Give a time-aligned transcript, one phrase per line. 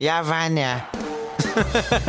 [0.00, 0.84] Я Ваня.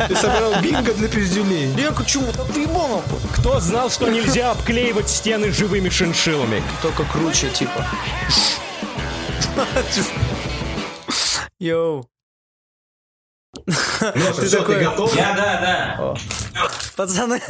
[0.08, 1.72] Ты собрал бинго для пиздюлей.
[1.80, 3.20] Я хочу, да ты ебал нахуй.
[3.36, 6.62] Кто знал, что нельзя обклеивать стены живыми шиншиллами?
[6.82, 7.86] Только круче, типа.
[11.60, 12.08] Йоу.
[13.64, 15.60] Ты такой, Я, да,
[15.96, 16.14] да.
[16.96, 17.40] пацаны,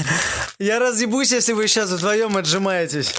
[0.58, 3.14] я разъебусь, если вы сейчас вдвоем отжимаетесь.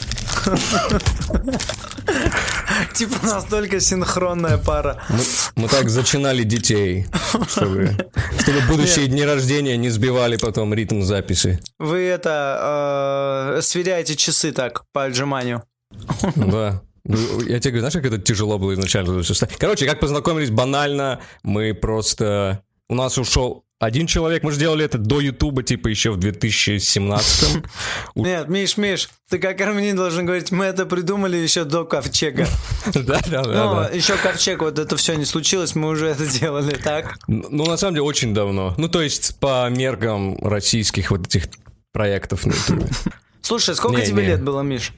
[2.94, 5.02] Типа настолько синхронная пара.
[5.10, 5.20] Мы,
[5.56, 7.08] мы так зачинали детей,
[7.50, 7.96] чтобы,
[8.40, 11.60] чтобы будущие дни рождения не сбивали потом ритм записи.
[11.80, 15.64] Вы это э, сверяете часы так по отжиманию.
[16.36, 16.82] Да.
[17.10, 19.24] Ну, Я тебе говорю, знаешь, как это тяжело было изначально?
[19.60, 22.62] Короче, как познакомились банально, мы просто...
[22.90, 27.64] У нас ушел один человек, мы же делали это до Ютуба, типа еще в 2017
[28.16, 32.48] Нет, Миш, Миш, ты как армянин должен говорить, мы это придумали еще до ковчега.
[32.94, 33.90] Да, да, Ну, да.
[33.94, 37.18] еще ковчег, вот это все не случилось, мы уже это делали, так?
[37.28, 38.74] Ну, на самом деле, очень давно.
[38.78, 41.48] Ну, то есть, по меркам российских вот этих
[41.92, 42.88] проектов на Ютубе.
[43.42, 44.94] Слушай, сколько тебе лет было, Миш?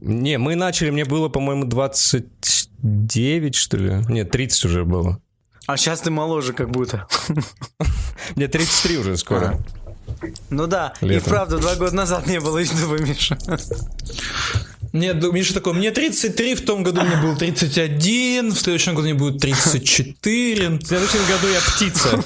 [0.00, 3.94] Не, мы начали, мне было, по-моему, 29, что ли?
[4.08, 5.20] Нет, 30 уже было.
[5.66, 7.06] А сейчас ты моложе как будто.
[8.36, 9.58] Мне 33 уже скоро.
[10.50, 13.38] Ну да, и вправду, два года назад не было Ютуба, Миша.
[14.92, 19.14] Нет, Миша такой, мне 33, в том году мне было 31, в следующем году мне
[19.14, 22.22] будет 34, В следующем году я птица.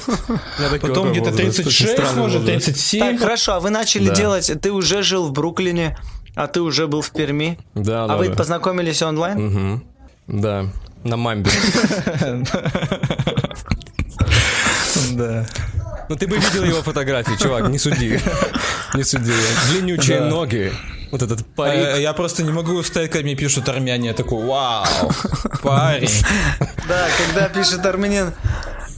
[0.82, 3.00] потом где-то 36, может, 37.
[3.00, 4.14] Так, хорошо, а вы начали Да.
[4.14, 5.96] делать, ты уже жил в Бруклине,
[6.34, 7.58] а ты уже был в Перми.
[7.74, 8.34] Да, А да, вы да.
[8.34, 9.82] познакомились онлайн?
[10.26, 10.66] Да,
[11.04, 11.50] на мамбе.
[15.12, 15.46] Да.
[16.08, 18.18] Ну ты бы видел его фотографии, чувак, не суди.
[18.94, 19.32] Не суди.
[19.70, 20.26] Длиннючие Да.
[20.26, 20.72] ноги.
[21.10, 21.98] Вот этот Э, парик.
[22.00, 24.08] Я просто не могу устать, когда мне пишут армяне.
[24.08, 24.84] Я такой, вау,
[25.62, 26.10] парень.
[26.88, 28.32] Да, когда пишет армянин...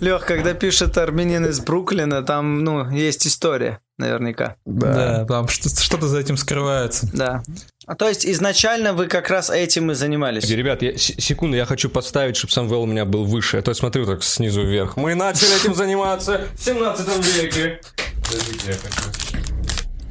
[0.00, 4.56] Лех, когда пишет армянин из Бруклина, там, ну, есть история, наверняка.
[4.64, 7.06] Да, там что- что-то за этим скрывается.
[7.12, 7.42] Да.
[7.90, 10.48] А то есть изначально вы как раз этим и занимались.
[10.48, 13.56] Ребят, я, с- секунду, я хочу подставить, чтобы Самвел у меня был выше.
[13.56, 14.96] А то я смотрю так снизу вверх.
[14.96, 17.80] Мы начали этим заниматься в 17 веке.
[18.22, 19.10] Подождите, я хочу.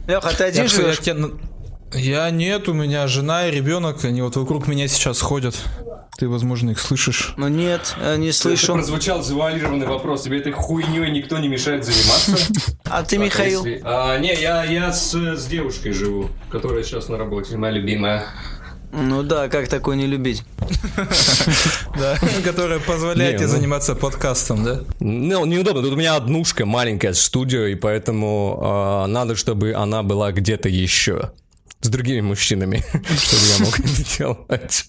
[0.07, 0.99] Леха, а ты один Я, я живешь?
[1.15, 1.39] ну,
[1.93, 5.55] я нет, у меня жена и ребенок, они вот вокруг меня сейчас ходят.
[6.19, 7.33] Ты, возможно, их слышишь.
[7.37, 8.73] Ну нет, не Это слышу.
[8.73, 10.23] прозвучал завуалированный вопрос.
[10.23, 12.53] Тебе этой хуйней никто не мешает заниматься?
[12.83, 13.65] А ты, Михаил?
[13.85, 15.15] А, не, я, я с,
[15.47, 18.25] девушкой живу, которая сейчас на работе, моя любимая.
[18.91, 20.43] Ну да, как такое не любить?
[21.97, 24.81] Да, которая позволяет тебе ну- заниматься подкастом, да?
[24.99, 25.81] Ну, неудобно.
[25.81, 31.31] Тут у меня однушка, маленькая студия, и поэтому а, надо, чтобы она была где-то еще.
[31.81, 34.85] С другими мужчинами, чтобы я мог это делать.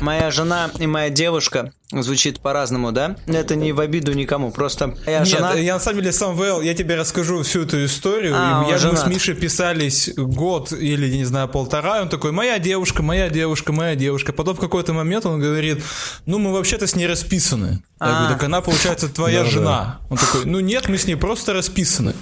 [0.00, 3.16] Моя жена и моя девушка звучит по-разному, да?
[3.26, 5.54] Это не в обиду никому, просто моя Нет, жена...
[5.54, 8.34] я на самом деле, Самвел, я тебе расскажу всю эту историю.
[8.36, 9.06] А, я мы с женат.
[9.06, 13.94] Мишей писались год или, не знаю, полтора, и он такой, моя девушка, моя девушка, моя
[13.94, 14.32] девушка.
[14.32, 15.82] Потом в какой-то момент он говорит,
[16.26, 17.82] ну, мы вообще-то с ней расписаны.
[18.00, 18.18] Я А.
[18.18, 20.00] говорю, так она, получается, твоя жена.
[20.10, 22.14] Он такой, ну нет, мы с ней просто расписаны.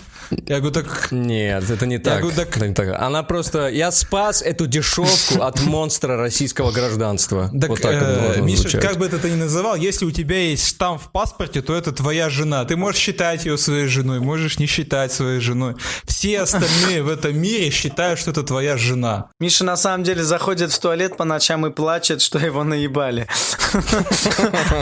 [0.47, 1.13] Я говорю, так...
[1.13, 2.21] Нет, это не так.
[2.21, 3.01] говорю, так- Это не так.
[3.01, 3.69] Она просто...
[3.69, 7.49] Я спас эту дешевку от монстра российского гражданства.
[7.61, 10.39] Так, вот так это э, Миша, как бы это ты ни называл, если у тебя
[10.39, 12.67] есть штамп в паспорте, то это твоя жена.
[12.67, 15.77] Ты можешь считать ее своей женой, можешь не считать своей женой.
[16.05, 19.31] Все остальные в этом мире считают, что это твоя жена.
[19.41, 23.27] Миша на самом деле заходит в туалет по ночам и плачет, что его наебали.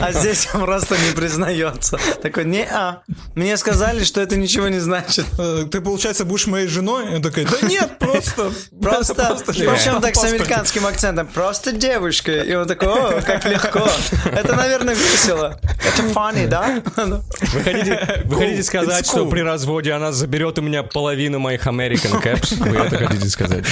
[0.01, 1.97] А здесь он просто не признается.
[2.21, 3.01] Такой, не а
[3.35, 5.25] Мне сказали, что это ничего не значит.
[5.39, 7.15] Э, Ты, получается, будешь моей женой?
[7.15, 8.51] Он такой, да нет, просто...
[8.81, 9.15] Просто,
[9.47, 10.35] причем так с паспорте».
[10.35, 12.31] американским акцентом, просто девушка.
[12.41, 13.87] И он такой, о, как легко.
[14.25, 15.59] Это, наверное, весело.
[15.63, 16.81] Это funny, да?
[16.95, 18.39] Вы хотите, вы Cool.
[18.39, 19.29] хотите сказать, It's что cool.
[19.29, 22.55] при разводе она заберет у меня половину моих American Caps?
[22.69, 23.65] Вы это хотите сказать?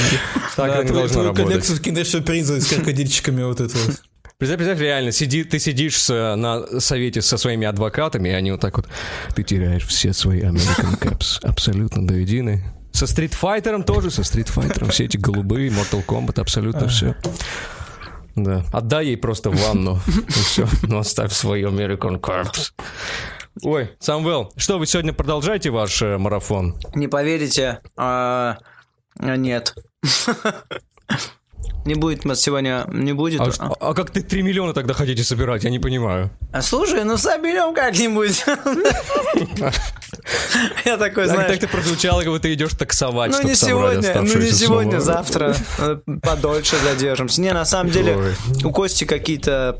[0.55, 1.45] Так Да, это не должно работать.
[1.45, 4.01] коллекцию киндер-сюрприза с крокодильчиками вот это вот.
[4.37, 8.59] Представь, представь, реально, сиди, ты сидишь с- на совете со своими адвокатами, и они вот
[8.61, 8.87] так вот,
[9.35, 12.63] ты теряешь все свои American Caps абсолютно до единой.
[12.91, 17.15] Со стритфайтером тоже, со стритфайтером, все эти голубые, Mortal Kombat, абсолютно все.
[18.35, 22.71] Да, отдай ей просто ванну, и все, ну оставь свои American Caps.
[23.61, 26.75] Ой, Самвел, что, вы сегодня продолжаете ваш э, марафон?
[26.95, 28.57] Не поверите, а,
[29.19, 29.75] а, нет.
[31.85, 33.41] Не будет нас сегодня, не будет.
[33.41, 35.63] А, ш- а как ты 3 миллиона тогда хотите собирать?
[35.65, 36.29] Я не понимаю.
[36.53, 38.43] А слушай, ну соберем как-нибудь.
[40.85, 44.13] Я такой, Так, так знаешь, ты прозвучало, как будто ты идешь таксовать, ну не сегодня,
[44.21, 47.41] ну не сегодня, завтра э, подольше задержимся.
[47.41, 48.17] Не, на самом деле,
[48.63, 49.79] у Кости какие-то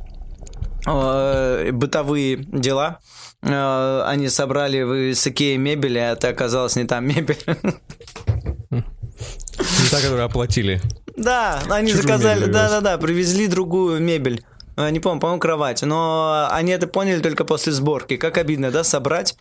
[0.88, 3.00] э, бытовые дела.
[3.42, 7.38] Э, Они собрали в Икеи мебель, а это оказалось не там мебель.
[9.60, 10.82] Не та, которую оплатили.
[11.16, 14.44] Да, они Чужую заказали, да-да-да, привезли другую мебель.
[14.76, 15.82] Э, Не помню, по-моему, кровать.
[15.84, 18.18] Но они это поняли только после сборки.
[18.18, 19.36] Как обидно, да, собрать?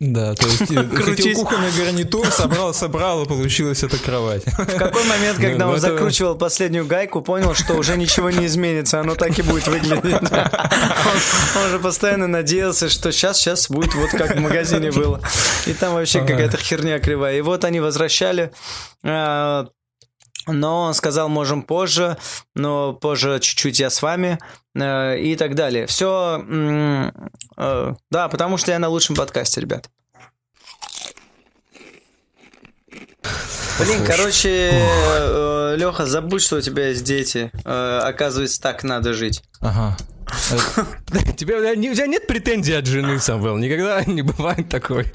[0.00, 4.44] Да, то есть э, хотел кухонный гарнитур, собрал, собрал, и получилась эта кровать.
[4.46, 9.00] В какой момент, когда ну он закручивал последнюю гайку, понял, что уже ничего не изменится,
[9.00, 10.30] оно так и будет выглядеть.
[10.32, 15.20] Он, же постоянно надеялся, что сейчас, сейчас будет вот как в магазине было.
[15.66, 17.36] И там вообще какая-то херня кривая.
[17.36, 18.52] И вот они возвращали
[19.02, 19.64] э,
[20.46, 22.16] но он сказал, можем позже,
[22.54, 24.38] но позже чуть-чуть я с вами
[24.74, 25.86] э, и так далее.
[25.86, 26.44] Все,
[28.10, 29.90] да, потому что я на лучшем подкасте, ребят.
[33.78, 34.70] Блин, короче,
[35.76, 37.50] Леха, забудь, что у тебя есть дети.
[37.64, 39.42] Э, Оказывается, так надо жить.
[39.60, 39.96] Ага.
[41.36, 43.56] Тебе, у тебя нет претензий от жены, Самвел?
[43.56, 45.06] Никогда не бывает такой.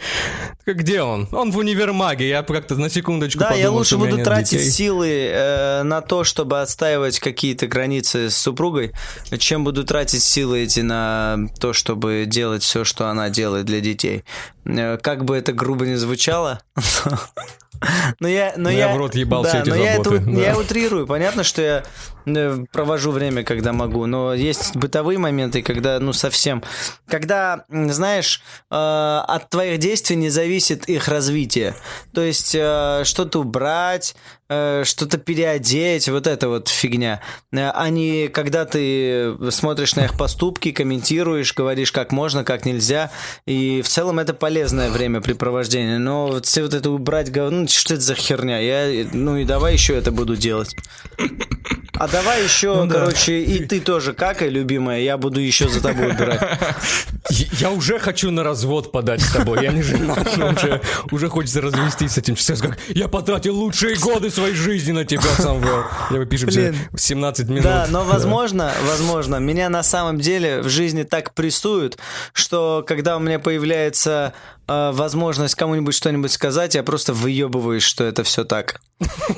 [0.66, 1.28] Где он?
[1.32, 2.28] Он в универмаге.
[2.28, 4.72] Я как-то на секундочку Да, подумал, я лучше буду тратить детей.
[4.72, 8.94] силы э, на то, чтобы отстаивать какие-то границы с супругой,
[9.38, 14.24] чем буду тратить силы эти на то, чтобы делать все, что она делает для детей.
[14.66, 16.62] Э, как бы это грубо не звучало.
[18.20, 20.04] Но я, но Но я я, в рот ебал да, все эти но я, это,
[20.06, 20.42] заботы, да.
[20.42, 21.06] я утрирую.
[21.06, 21.84] Понятно, что я
[22.72, 26.63] провожу время, когда могу, но есть бытовые моменты, когда, ну, совсем.
[27.07, 28.42] Когда, знаешь,
[28.72, 31.75] э, от твоих действий не зависит их развитие.
[32.13, 34.16] То есть э, что-то убрать,
[34.50, 37.22] э, что-то переодеть, вот это вот фигня.
[37.51, 43.12] Э, А не когда ты смотришь на их поступки, комментируешь, говоришь, как можно, как нельзя.
[43.45, 45.98] И в целом это полезное времяпрепровождение.
[45.98, 48.60] Но вот все вот это убрать ну, что это за херня?
[48.60, 50.75] Я, ну и давай еще это буду делать.
[51.97, 52.95] А давай еще, Ну да.
[52.95, 56.42] короче, и ты тоже какай, любимая, я буду еще за тобой убирать.
[57.30, 59.63] Я уже хочу на развод подать с тобой.
[59.63, 60.81] Я не женат, но уже,
[61.12, 62.38] уже хочется развестись с этим.
[62.38, 65.86] Сейчас как я потратил лучшие годы своей жизни на тебя, Самвел.
[66.12, 66.75] Я вы пишем Блин.
[66.95, 67.63] 17 минут.
[67.63, 71.98] Да, но возможно, возможно, меня на самом деле в жизни так прессуют,
[72.33, 74.33] что когда у меня появляется
[74.68, 78.81] э, возможность кому-нибудь что-нибудь сказать, я просто выебываюсь, что это все так.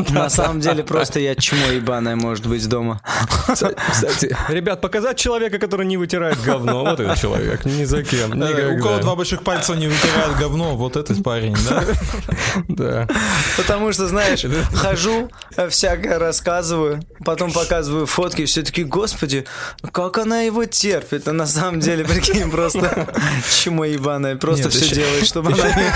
[0.10, 3.02] На самом деле просто я чмо ебаное, может быть, дома.
[3.48, 6.82] Кстати, ребят, показать человека, который не вытирает говно.
[6.84, 8.42] Вот этот человек, ни за кем.
[8.42, 11.84] Э, У кого два больших пальца не вытирают говно, вот этот парень, да?
[12.68, 13.08] Да.
[13.56, 14.44] Потому что, знаешь,
[14.74, 19.46] хожу, э, всякое рассказываю, потом показываю фотки, и все таки господи,
[19.92, 21.28] как она его терпит.
[21.28, 23.08] А на самом деле, прикинь, просто
[23.52, 25.94] чмо ебаное, просто все делает, чтобы она не-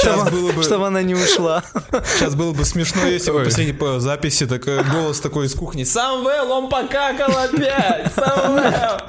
[0.00, 1.62] чтобы- было бы- чтобы она не ушла.
[2.16, 5.84] Сейчас было бы смешно, если бы посреди по записи такой голос такой из кухни.
[5.84, 8.12] Самвел, он покакал опять!
[8.14, 9.00] Самвел!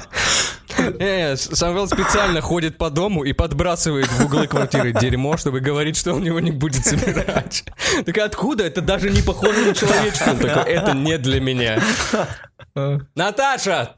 [1.00, 6.14] Не, Самвел специально ходит по дому и подбрасывает в углы квартиры дерьмо, чтобы говорить, что
[6.14, 7.64] он его не будет собирать.
[8.06, 8.64] Так откуда?
[8.64, 10.64] Это даже не похоже на человеческое.
[10.64, 11.82] Это не для меня.
[13.16, 13.96] Наташа!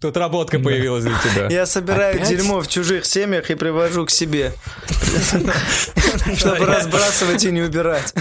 [0.00, 1.48] Тут работка появилась для тебя.
[1.48, 2.28] Я собираю Опять?
[2.28, 4.52] дерьмо в чужих семьях и привожу к себе.
[6.36, 8.14] Чтобы разбрасывать и не убирать.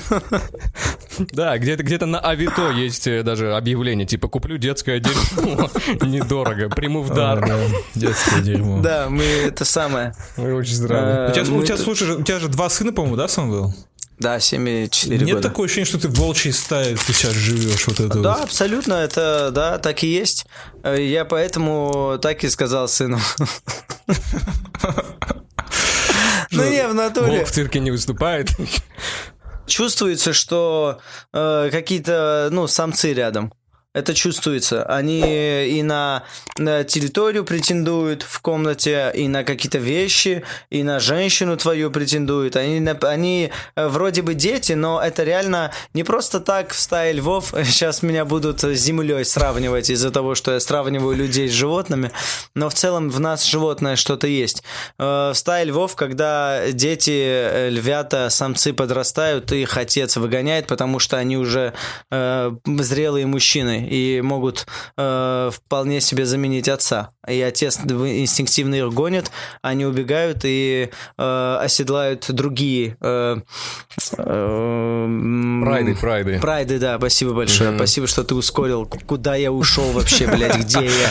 [1.32, 5.70] Да, где-то где на Авито есть э, даже объявление, типа куплю детское дерьмо,
[6.06, 7.48] недорого, приму в дар.
[7.94, 8.82] Детское дерьмо.
[8.82, 10.14] Да, мы это самое.
[10.38, 13.74] Очень Мы у тебя, тут- слушай, у тебя же два сына, по-моему, да, Самвел?
[14.18, 15.42] Да, 7-4 Нет года.
[15.50, 18.44] такого ощущения, что ты в волчьей стае ты сейчас живешь, вот это Да, вот.
[18.46, 20.46] абсолютно, это, да, так и есть.
[20.84, 23.20] Э, Я поэтому так и сказал сыну.
[26.52, 27.28] Ну не, в натуре.
[27.38, 28.50] Волк в цирке не выступает.
[29.68, 31.00] Чувствуется, что
[31.34, 33.52] э, какие-то, ну, самцы рядом.
[33.96, 34.84] Это чувствуется.
[34.84, 35.22] Они
[35.68, 36.24] и на,
[36.58, 42.58] на территорию претендуют в комнате, и на какие-то вещи, и на женщину твою претендуют.
[42.58, 47.14] Они, на- они э, вроде бы дети, но это реально не просто так в стае
[47.14, 47.54] львов.
[47.64, 52.12] Сейчас меня будут с землей сравнивать из-за того, что я сравниваю людей с животными.
[52.54, 54.62] Но в целом в нас животное что-то есть.
[55.00, 61.16] Э, В стае львов, когда дети, э, львята, самцы подрастают, их отец выгоняет, потому что
[61.18, 61.74] они уже
[62.12, 64.66] зрелые мужчины и могут
[64.98, 67.10] э, вполне себе заменить отца.
[67.28, 73.38] И отец инстинктивно их гонит, они убегают и э, оседлают другие э,
[74.18, 76.40] э, Прайды, прайды.
[76.40, 77.76] Прайды, да, спасибо большое.
[77.76, 78.86] Спасибо, что ты ускорил.
[79.08, 81.10] Куда я ушел вообще, блядь, где я?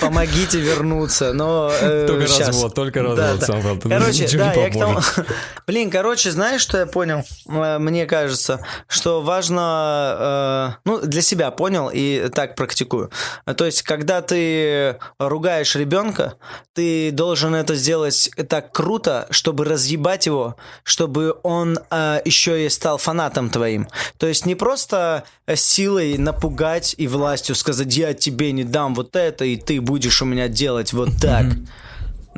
[0.00, 1.32] Помогите вернуться.
[1.32, 2.48] Но э, Только щас.
[2.48, 3.74] развод, только развод, Да, да.
[3.74, 5.00] Тут Короче, да, я к тому...
[5.66, 7.22] Блин, короче, знаешь, что я понял?
[7.48, 10.76] Э, Мне кажется, что важно...
[10.78, 13.10] э, Ну, для себя понял, и так практикую.
[13.56, 16.34] То есть, когда ты ругаешь ребенка,
[16.74, 22.98] ты должен это сделать так круто, чтобы разъебать его, чтобы он э, еще и стал
[22.98, 23.88] фанатом твоим.
[24.18, 25.24] То есть не просто
[25.54, 30.24] силой напугать и властью сказать, я тебе не дам вот это, и ты будешь у
[30.24, 31.46] меня делать вот так.
[31.46, 31.56] Э,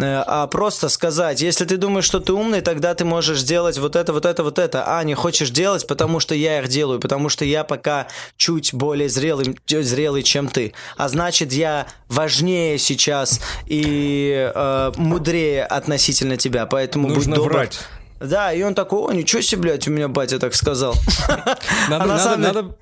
[0.05, 4.13] а просто сказать, если ты думаешь, что ты умный, тогда ты можешь сделать вот это,
[4.13, 7.45] вот это, вот это, а не хочешь делать, потому что я их делаю, потому что
[7.45, 10.73] я пока чуть более зрелый, зрелый чем ты.
[10.97, 17.53] А значит, я важнее сейчас и э, мудрее относительно тебя, поэтому Нужно будь добр.
[17.53, 17.81] врать.
[18.21, 20.95] Да, и он такой, о, ничего себе, блядь, у меня батя так сказал.
[21.89, 22.77] Надо, А на надо-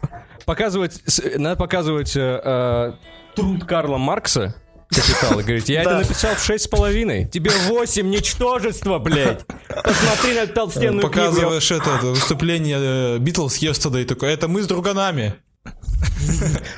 [0.45, 2.93] показывать, с- надо показывать э, э,
[3.37, 4.55] труд Карла Маркса,
[4.89, 9.45] «Капитал», и говорить, я это написал в шесть с половиной, тебе восемь, ничтожество, блядь.
[9.69, 11.03] Посмотри на толстенную.
[11.03, 15.35] Показываешь это, выступление Битлз Yesterday, такой, это мы с друганами.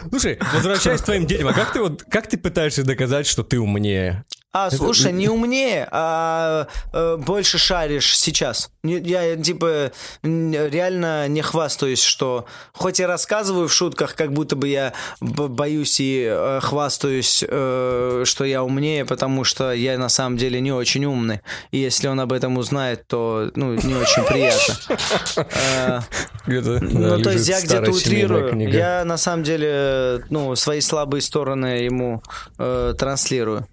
[0.09, 3.61] Слушай, возвращаясь к твоим детям, а как ты вот, как ты пытаешься доказать, что ты
[3.61, 4.25] умнее?
[4.52, 8.73] А, слушай, не умнее, а э, больше шаришь сейчас.
[8.83, 9.92] Я, типа,
[10.23, 12.47] реально не хвастаюсь, что...
[12.73, 18.45] Хоть и рассказываю в шутках, как будто бы я боюсь и э, хвастаюсь, э, что
[18.45, 21.42] я умнее, потому что я на самом деле не очень умный.
[21.71, 26.04] И если он об этом узнает, то, ну, не очень приятно.
[26.47, 28.69] Где-то, ну, то есть я где-то утрирую.
[28.69, 32.21] Я на самом деле, ну, свои слабые стороны ему
[32.59, 33.69] э, транслирую.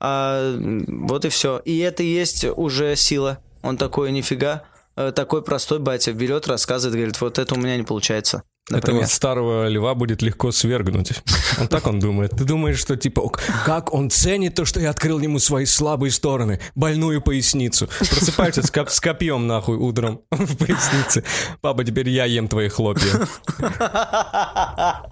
[0.00, 1.58] А, вот и все.
[1.64, 3.38] И это и есть уже сила.
[3.62, 4.62] Он такой, нифига,
[4.96, 6.12] э, такой простой батя.
[6.12, 8.42] Берет, рассказывает, говорит, вот это у меня не получается.
[8.70, 9.00] Например.
[9.00, 11.12] Этого старого льва будет легко свергнуть.
[11.58, 12.32] Он так он думает.
[12.32, 16.10] Ты думаешь, что типа, «Ок, как он ценит то, что я открыл ему свои слабые
[16.10, 17.88] стороны, больную поясницу.
[17.98, 21.24] Просыпается с, коп- с копьем нахуй утром в пояснице.
[21.62, 23.26] Папа, теперь я ем твои хлопья.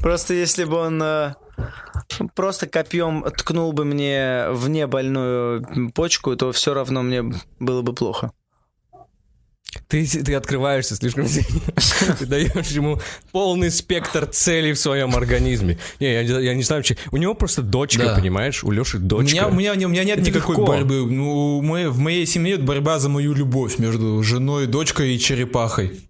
[0.00, 1.34] Просто если бы он э,
[2.34, 5.64] просто копьем ткнул бы мне вне больную
[5.94, 7.22] почку, то все равно мне
[7.58, 8.32] было бы плохо.
[9.86, 11.60] Ты, ты открываешься слишком сильно.
[12.18, 12.98] Ты даешь ему
[13.30, 15.78] полный спектр целей в своем организме.
[16.00, 18.14] Не, я, не- я не знаю, че- у него просто дочка, Да.
[18.16, 18.64] понимаешь?
[18.64, 19.32] У Леши У дочка.
[19.32, 20.66] меня, у, меня, у меня нет Это никакой легко.
[20.66, 21.06] борьбы.
[21.06, 26.00] Ну, у моей- в моей семье борьба за мою любовь между женой, дочкой и черепахой.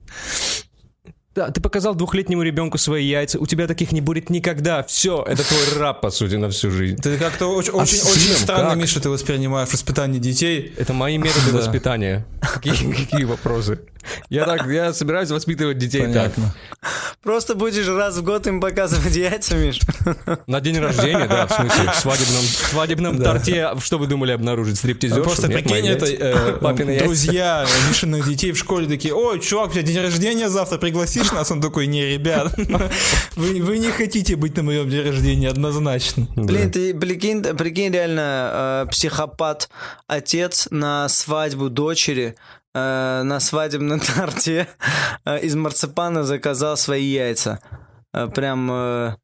[1.40, 3.38] Да, ты показал двухлетнему ребенку свои яйца.
[3.38, 4.82] У тебя таких не будет никогда.
[4.82, 6.96] Все, это твой раб, по сути, на всю жизнь.
[7.00, 8.76] Ты как-то очень, А очень, очень странно, Как?
[8.76, 10.74] Миша, ты воспринимаешь воспитание детей.
[10.76, 11.56] Это мои методы Да.
[11.56, 12.26] воспитания.
[12.42, 13.80] Какие, какие вопросы?
[14.28, 16.54] Я так, я собираюсь воспитывать детей Понятно.
[17.22, 19.80] Просто будешь раз в год им показывать яйца, Миш.
[20.46, 24.78] На день рождения, да, в смысле, в свадебном, в свадебном торте, что вы думали обнаружить?
[24.78, 25.22] Стриптизершу?
[25.22, 29.82] Просто Нет, прикинь, это э, друзья Мишиных детей в школе такие, ой, чувак, у тебя
[29.82, 31.50] день рождения завтра, пригласишь нас?
[31.50, 32.54] Он такой, не, ребят,
[33.36, 36.26] вы, вы не хотите быть на моем день рождения, однозначно.
[36.36, 39.68] Блин, ты прикинь, прикинь реально, э, психопат,
[40.06, 42.36] отец на свадьбу дочери,
[42.74, 44.68] э, на свадебном торте
[45.24, 47.60] э, из марципана заказал свои яйца.
[48.12, 49.16] Э, прям э,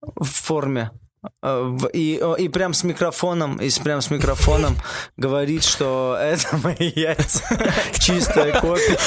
[0.00, 0.90] в форме.
[1.42, 4.76] Э, в- И, и прям с микрофоном, и прям с микрофоном
[5.16, 7.42] говорит, что это мои яйца.
[7.98, 8.98] Чистая копия.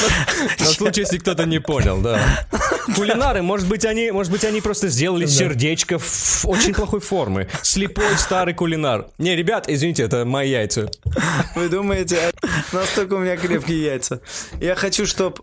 [0.59, 2.19] На случай, если кто-то не понял, да.
[2.95, 7.47] Кулинары, может быть, они, может быть, они просто сделали сердечко в очень плохой формы.
[7.61, 9.07] Слепой старый кулинар.
[9.17, 10.89] Не, ребят, извините, это мои яйца.
[11.55, 14.21] Вы думаете, э, настолько у меня крепкие яйца.
[14.59, 15.37] Я хочу, чтобы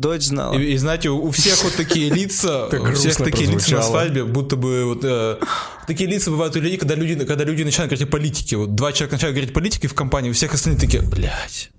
[0.00, 0.54] дочь знала.
[0.58, 4.24] И, и знаете, у, у всех вот такие лица, у всех такие лица на свадьбе,
[4.24, 5.38] будто бы вот э,
[5.86, 8.56] такие лица бывают у людей, когда люди, когда люди начинают говорить о политике.
[8.56, 11.70] Вот два человека начинают говорить о политике в компании, у всех остальные такие, блядь.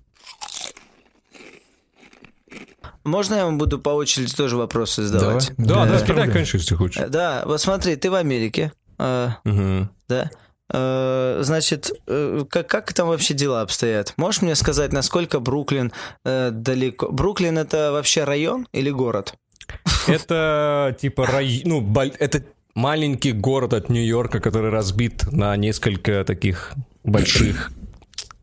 [3.04, 5.52] Можно я вам буду по очереди тоже вопросы задавать?
[5.58, 6.32] Да, да, без кидай, проблем.
[6.34, 7.02] конечно, если хочешь.
[7.02, 9.90] Э, Да, вот смотри, ты в Америке, э, Мгм.
[10.08, 10.30] да?
[10.74, 14.14] Э, значит, э, как, как там вообще дела обстоят?
[14.18, 15.92] Можешь мне сказать, насколько Бруклин
[16.24, 17.10] э, далеко?
[17.12, 19.34] Бруклин это вообще район или город?
[20.08, 21.62] Это типа рай...
[21.66, 21.86] ну,
[22.20, 26.74] это маленький город от Нью-Йорка, который разбит на несколько таких
[27.04, 27.72] больших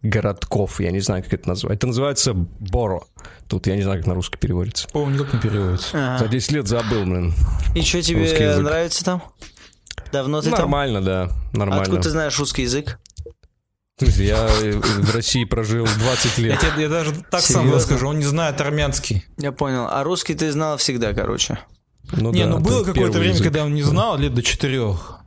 [0.02, 0.80] городков.
[0.80, 1.78] Я не знаю, как это назвать.
[1.78, 3.04] Это называется Боро.
[3.48, 4.88] Тут я не знаю, как на русский переводится.
[4.88, 5.88] По-моему, никак не переводится.
[5.92, 6.18] Ага.
[6.24, 7.34] За 10 лет забыл, блин.
[7.74, 9.22] И что тебе нравится там?
[10.12, 11.38] Давно ты Нормально, да, там?
[11.52, 11.82] нормально.
[11.82, 12.98] Откуда ты знаешь русский язык?
[14.00, 16.60] Я э, в России прожил 20 Я, лет.
[16.60, 19.24] тебе, я даже так сам расскажу, он не знает армянский.
[19.38, 19.88] Я понял.
[19.90, 21.58] А русский ты знал всегда, короче.
[22.12, 23.44] Ну не, да, ну было какое-то время, язык.
[23.44, 25.18] когда он не знал, лет до четырех.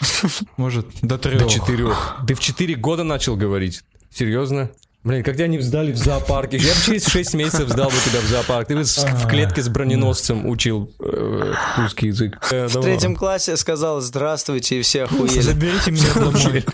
[0.56, 1.42] Может, до трех.
[1.42, 2.16] До четырех.
[2.26, 3.82] Ты в 4 года начал говорить?
[4.10, 4.70] Серьезно?
[5.04, 6.58] Блин, когда они сдали в зоопарке?
[6.58, 8.68] Я бы через 6 месяцев сдал бы тебя в зоопарк.
[8.68, 12.38] Ты бы в клетке с броненосцем учил э, русский язык.
[12.52, 12.90] Э, В давай.
[12.92, 15.40] третьем классе сказал «Здравствуйте», и все охуели.
[15.40, 16.64] Заберите меня домой.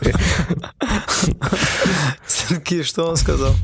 [2.51, 3.55] Такие, что он сказал?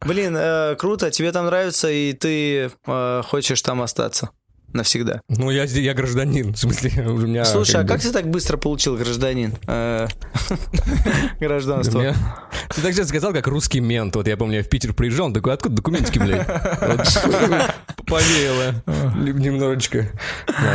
[0.00, 4.30] Блин, э, круто, тебе там нравится, и ты э, хочешь там остаться
[4.74, 5.20] навсегда.
[5.28, 7.44] Ну, я, я гражданин, в смысле, у меня...
[7.44, 9.54] Слушай, а бы- как ты так быстро получил гражданин?
[9.66, 10.08] Э,
[11.40, 12.14] Гражданство.
[12.74, 14.16] Ты так сейчас сказал, как русский мент.
[14.16, 16.46] Вот я помню, я в Питер приезжал, он такой, откуда документики, блядь?
[18.06, 18.74] Повеяло
[19.16, 20.06] немножечко.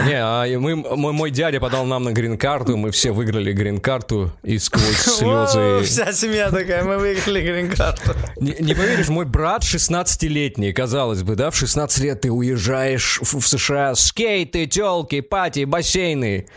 [0.05, 5.81] Не, а мой, дядя подал нам на грин-карту, мы все выиграли грин-карту, и сквозь слезы...
[5.83, 8.15] Вся семья такая, мы выиграли грин-карту.
[8.39, 13.47] Не, поверишь, мой брат 16-летний, казалось бы, да, в 16 лет ты уезжаешь в, в
[13.95, 16.47] Скейты, телки, пати, бассейны.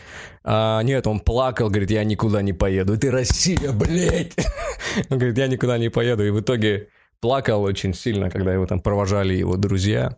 [0.45, 2.99] А, нет, он плакал, говорит, я никуда не поеду.
[2.99, 4.33] Ты Россия, блядь.
[5.11, 6.27] Он говорит, я никуда не поеду.
[6.27, 6.89] И в итоге
[7.21, 10.17] плакал очень сильно, когда его там провожали его друзья.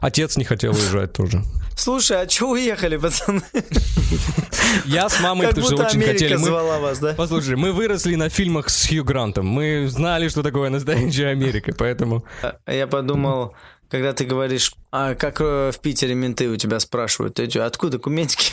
[0.00, 1.42] Отец не хотел уезжать тоже.
[1.76, 3.40] Слушай, а чё уехали, пацаны?
[4.84, 6.36] Я с мамой, Как будто очень Америка хотели.
[6.36, 7.14] Мы- звала вас, да?
[7.16, 9.46] Послушай, мы выросли на фильмах с Хью Грантом.
[9.46, 12.24] Мы знали, что такое настоящая Америка, поэтому...
[12.42, 13.54] А Я подумал,
[13.92, 18.52] когда ты говоришь, а как э, в Питере менты у тебя спрашивают, ты откуда документики?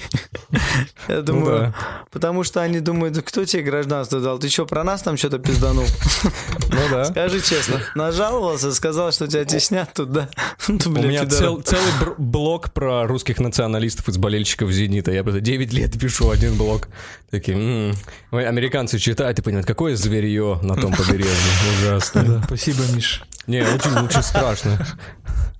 [1.08, 1.74] Я думаю,
[2.12, 4.38] потому что они думают, кто тебе гражданство дал?
[4.38, 5.86] Ты что, про нас там что-то пизданул?
[6.72, 7.06] Ну да.
[7.06, 10.30] Скажи честно, нажаловался, сказал, что тебя теснят тут, да?
[10.68, 11.64] Ну, У меня целый
[12.18, 15.12] блог про русских националистов из болельщиков «Зенита».
[15.12, 16.90] Я просто 9 лет пишу один блог.
[17.32, 17.96] Такие, «М,
[18.32, 21.34] ой, американцы читают и понимают, какое зверье на том побережье.
[21.80, 22.44] Ужасно.
[22.46, 23.24] Спасибо, Миш.
[23.50, 24.86] Не, очень, очень страшно.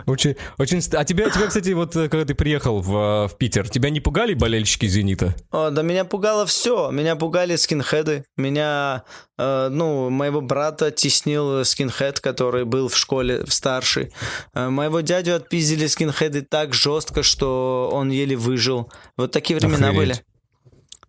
[0.06, 0.82] Очень, очень...
[0.94, 4.00] А тебя, тебя, кстати, вот э, когда ты приехал в, э, в Питер, тебя не
[4.00, 5.36] пугали болельщики «Зенита»?
[5.52, 6.90] О, да меня пугало все.
[6.90, 8.26] Меня пугали скинхеды.
[8.38, 9.04] Меня,
[9.38, 14.12] э, ну, моего брата теснил скинхед, который был в школе в старшей.
[14.54, 18.92] Э, моего дядю отпиздили скинхеды так жестко, что он еле выжил.
[19.18, 19.98] Вот такие времена Охуеть.
[19.98, 20.16] были.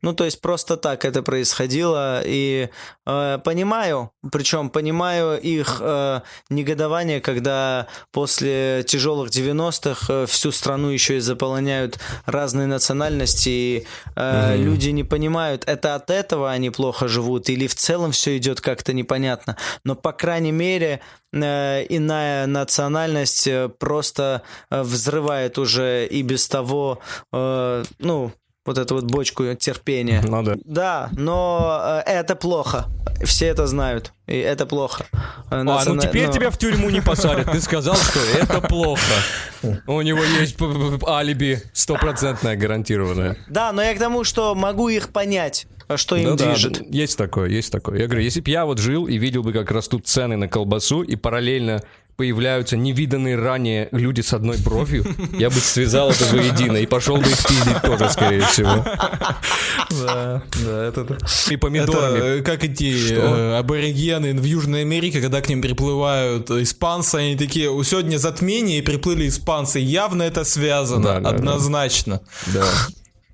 [0.03, 2.71] Ну, то есть просто так это происходило, и
[3.07, 11.19] э, понимаю, причем понимаю их э, негодование, когда после тяжелых 90-х э, всю страну еще
[11.19, 17.51] и заполоняют разные национальности, и э, люди не понимают, это от этого они плохо живут,
[17.51, 19.57] или в целом все идет как-то непонятно.
[19.85, 21.01] Но, по крайней мере,
[21.33, 27.01] э, иная национальность э, просто э, взрывает уже и без того,
[27.33, 28.33] э, ну,
[28.67, 30.23] вот эту вот бочку терпения.
[30.25, 30.55] Ну да.
[30.65, 32.87] Да, но э, это плохо.
[33.25, 34.13] Все это знают.
[34.27, 35.07] И это плохо.
[35.51, 37.51] Э, А, ну теперь ну, тебя в тюрьму не посадят.
[37.51, 39.01] Ты сказал, что это плохо.
[39.87, 40.57] У него есть
[41.07, 43.37] алиби стопроцентное, гарантированное.
[43.49, 46.83] Да, но я к тому, что могу их понять, э, что им Ну да, движет.
[46.93, 47.99] есть такое, есть такое.
[47.99, 51.03] Я говорю, если бы я вот жил и видел бы, как растут цены на колбасу,
[51.03, 51.83] и параллельно
[52.21, 55.07] появляются невиданные ранее люди с одной бровью,
[55.39, 58.85] я бы связал это воедино и пошел бы их пиздить тоже, скорее всего.
[60.05, 61.01] Да, да, это...
[61.49, 62.41] И Это помидорами.
[62.41, 67.71] э, как эти э, аборигены в Южной Америке, когда к ним приплывают испанцы, они такие,
[67.71, 69.79] «У, сегодня затмение, и приплыли испанцы.
[69.79, 71.31] Явно это связано, да.
[71.31, 72.21] однозначно.
[72.49, 72.67] Да.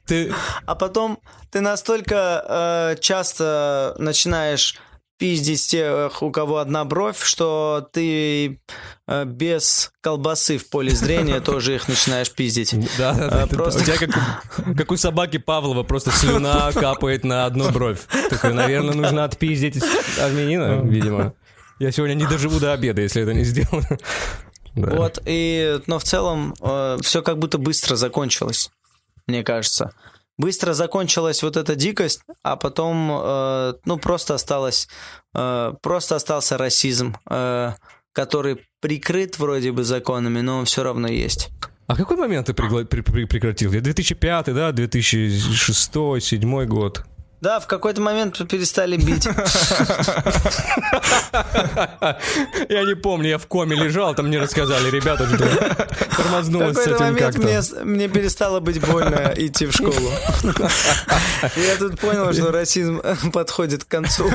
[0.06, 0.32] Ты,
[0.64, 1.18] А потом
[1.50, 4.76] ты настолько э, часто начинаешь
[5.18, 8.60] пиздить тех, у кого одна бровь, что ты
[9.06, 12.74] э, без колбасы в поле зрения тоже их начинаешь пиздить.
[12.98, 13.46] Да, да.
[13.46, 18.00] просто- У тебя как у, как у собаки Павлова, просто слюна капает на одну бровь.
[18.30, 19.82] Такой, наверное, нужно отпиздить
[20.20, 21.34] армянина, видимо.
[21.78, 23.84] Я сегодня не доживу до обеда, если это не сделаю.
[24.74, 24.90] Да.
[24.94, 26.54] Вот, и, но в целом
[27.00, 28.70] все как будто быстро закончилось,
[29.26, 29.94] мне кажется.
[30.38, 34.88] Быстро закончилась вот эта дикость, а потом, э, ну, просто осталось,
[35.34, 37.72] э, просто остался расизм, э,
[38.12, 41.48] который прикрыт вроде бы законами, но он все равно есть.
[41.86, 43.70] А какой момент ты пригла- при- при- прекратил?
[43.70, 44.72] 2005, да?
[44.72, 45.48] 2006,
[45.92, 47.02] 2007 год.
[47.40, 49.26] Да, в какой-то момент перестали бить.
[52.68, 55.28] Я не помню, я в коме лежал, там мне рассказали, ребята,
[56.16, 57.42] тормознулось с этим как-то.
[57.42, 60.10] мне, мне перестало быть больно идти в школу.
[61.56, 64.30] Я тут понял, что расизм подходит к концу.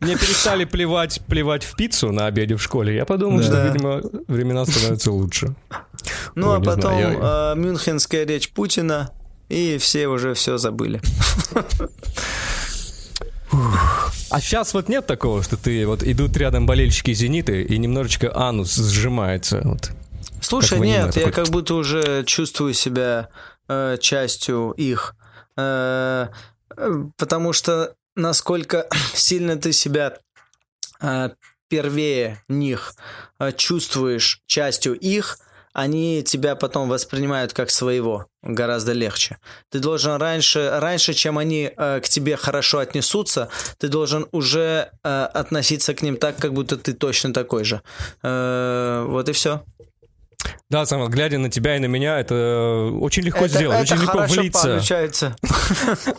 [0.00, 2.94] Мне перестали плевать, плевать в пиццу на обеде в школе.
[2.94, 5.54] Я подумал, что, видимо, времена становятся лучше.
[6.34, 9.10] Ну, а потом э, мюнхенская речь Путина,
[9.50, 11.02] и все уже все забыли.
[14.30, 18.76] А сейчас вот нет такого, что ты вот идут рядом болельщики «Зениты» и немножечко анус
[18.76, 19.60] сжимается.
[19.64, 19.90] Вот.
[20.40, 23.28] Слушай, нет, я как будто уже чувствую себя
[23.68, 25.16] э, частью их.
[25.56, 26.28] Э,
[27.16, 30.18] потому что насколько сильно ты себя
[31.00, 31.30] э,
[31.68, 32.94] первее них
[33.40, 35.38] э, чувствуешь частью их,
[35.72, 39.38] они тебя потом воспринимают как своего гораздо легче.
[39.70, 45.28] Ты должен раньше, раньше чем они э, к тебе хорошо отнесутся, ты должен уже э,
[45.34, 47.82] относиться к ним так, как будто ты точно такой же.
[48.22, 49.62] Э, вот и все.
[50.68, 53.94] Да, Самвел, глядя на тебя и на меня, это э, очень легко это, сделать, это
[53.94, 54.68] очень легко влиться.
[54.68, 55.36] получается.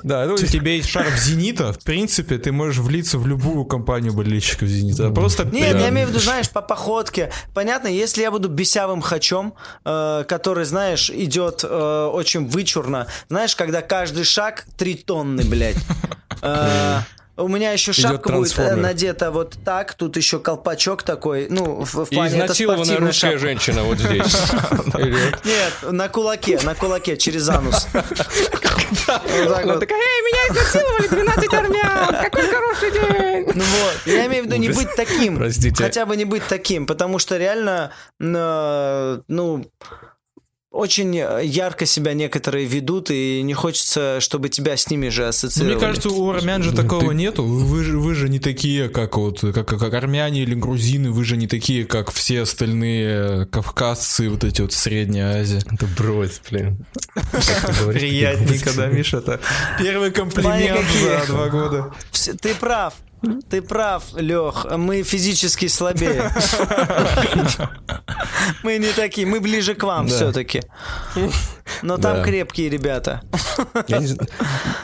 [0.03, 3.65] Да, ну, если у тебя есть шарп Зенита, в принципе, ты можешь влиться в любую
[3.65, 5.09] компанию болельщиков Зенита.
[5.09, 7.31] Просто Нет, я имею в виду, знаешь, по походке.
[7.53, 9.53] Понятно, если я буду бесявым хачом,
[9.85, 13.07] э, который, знаешь, идет э, очень вычурно.
[13.29, 15.77] Знаешь, когда каждый шаг три тонны, блядь.
[17.41, 22.05] У меня еще шапка будет э, надета вот так, тут еще колпачок такой, ну, в,
[22.05, 23.37] в плане это спортивная русская шапка.
[23.37, 24.37] женщина вот здесь.
[25.43, 27.87] Нет, на кулаке, на кулаке, через анус.
[27.93, 33.51] Такая, эй, меня изнасиловали 12 армян, какой хороший день.
[33.55, 35.37] Ну вот, я имею в виду не быть таким.
[35.37, 35.83] Простите.
[35.83, 39.65] Хотя бы не быть таким, потому что реально, э, ну,
[40.71, 45.75] очень ярко себя некоторые ведут, и не хочется, чтобы тебя с ними же Ну, ассоциировали.
[45.75, 47.43] Мне кажется, у армян же такого нету.
[47.43, 51.35] Вы же, вы же не такие, как вот, как, как армяне или грузины, вы же
[51.35, 55.61] не такие, как все остальные кавказцы, вот эти вот Средняя Азия.
[55.71, 56.85] Да брось, блин.
[57.87, 59.17] Приятненько, да, Миша?
[59.17, 59.41] Это
[59.77, 61.93] первый комплимент за два года.
[62.41, 62.93] Ты прав.
[63.49, 66.31] Ты прав, Лех, мы физически слабее.
[68.63, 70.61] Мы не такие, мы ближе к вам все-таки.
[71.83, 73.21] Но там крепкие ребята.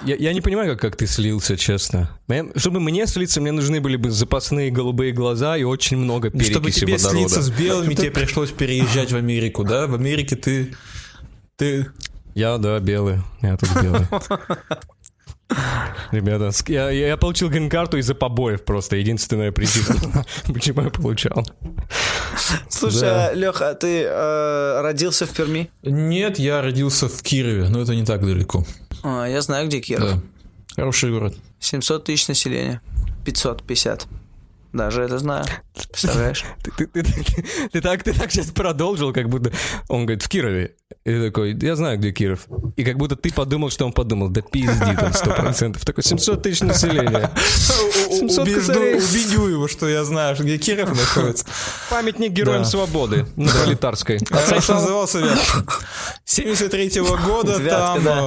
[0.04, 2.10] Я не, понимаю, как, как ты слился, честно.
[2.56, 6.71] Чтобы мне слиться, мне нужны были бы запасные голубые глаза и очень много перекиси Чтобы
[6.71, 9.88] тебе слиться с белыми, тебе пришлось переезжать в Америку, да?
[9.88, 10.76] В Америке ты...
[11.56, 11.88] Ты...
[12.36, 13.21] Я, да, белый.
[13.41, 14.08] Я тут белый.
[16.12, 18.97] Ребята, я, я получил грин-карту из-за побоев просто.
[18.97, 21.45] Единственная причина, почему я получал.
[22.69, 23.33] Слушай, Да.
[23.33, 25.69] Леха, ты э, родился в Перми?
[25.83, 28.65] Нет, я родился в Кирове, но это не так далеко.
[29.03, 30.12] А, я знаю, где Киров.
[30.12, 30.19] Да.
[30.75, 31.36] Хороший город.
[31.60, 32.81] 700 тысяч населения.
[33.25, 34.07] 550.
[34.77, 35.43] Даже это знаю.
[35.91, 36.43] Представляешь?
[36.63, 39.51] Ты, ты- ты- ты- ты так, ты так сейчас продолжил, как будто...
[39.89, 40.75] Он говорит, в Кирове.
[41.03, 42.41] И ты такой, я знаю, где Киров.
[42.75, 44.29] И как будто ты подумал, что он подумал.
[44.29, 45.83] Да пиздит он сто процентов.
[45.85, 47.31] Такой, 700 тысяч населения.
[48.09, 48.95] 700 Убежду, косарей.
[48.97, 51.45] убедю его, что я знаю, где Киров находится.
[51.89, 52.69] Памятник героям Да.
[52.69, 54.19] свободы на Пролетарской.
[54.31, 55.63] А раньше назывался Вятка.
[56.25, 58.17] 73-го года Вятка, там, да.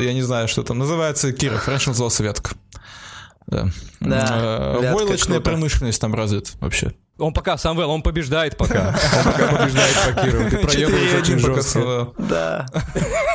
[0.00, 1.66] э, я не знаю, что там, называется Киров.
[1.68, 2.50] Раньше назывался Вятка.
[3.48, 3.68] Да.
[4.00, 6.92] Да, Э, Войлочная промышленность там развит вообще.
[7.18, 8.94] Он пока, Самвел, он побеждает пока.
[9.18, 10.50] Он пока побеждает по Кирову.
[10.50, 12.08] Ты проебываешь очень 4-1 пока жестко.
[12.18, 12.66] Да.